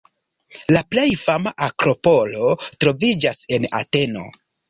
La 0.75 0.79
plej 0.93 1.09
fama 1.23 1.53
akropolo 1.67 2.49
troviĝas 2.85 3.45
en 3.59 3.71
Ateno. 3.83 4.27